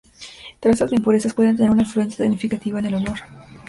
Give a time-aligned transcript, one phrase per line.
[0.59, 3.19] Trazas de impurezas pueden tener una influencia significativa en el olor.